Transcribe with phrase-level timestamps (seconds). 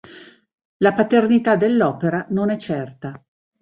[0.79, 3.23] La paternità dell'opera non è certa.